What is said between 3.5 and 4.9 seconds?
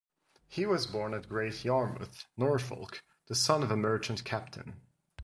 of a merchant captain.